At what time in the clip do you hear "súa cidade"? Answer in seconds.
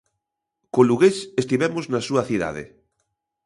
2.07-2.63